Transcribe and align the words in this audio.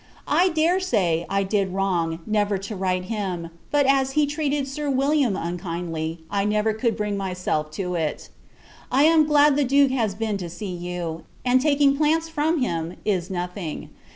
I 0.27 0.49
dare 0.49 0.79
say, 0.79 1.27
I 1.29 1.43
did 1.43 1.75
wrong, 1.75 2.21
never 2.25 2.57
to 2.57 2.75
write 2.75 3.03
him; 3.05 3.51
but, 3.69 3.85
as 3.85 4.13
he 4.13 4.25
treated 4.25 4.67
Sir 4.67 4.89
William 4.89 5.35
unkindly, 5.37 6.23
I 6.31 6.43
never 6.43 6.73
could 6.73 6.97
bring 6.97 7.15
myself 7.17 7.69
to 7.73 7.93
it. 7.93 8.29
I 8.91 9.03
am 9.03 9.27
glad 9.27 9.55
the 9.55 9.63
Duke 9.63 9.91
has 9.91 10.15
been 10.15 10.37
to 10.37 10.49
see 10.49 10.73
you; 10.75 11.25
and 11.45 11.61
taking 11.61 11.97
plants 11.97 12.29
from 12.29 12.61
him, 12.63 12.95
is 13.05 13.29
nothing. 13.29 13.89